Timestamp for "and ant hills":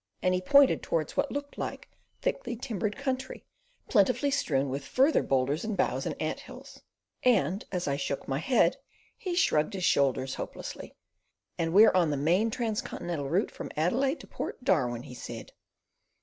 6.07-6.81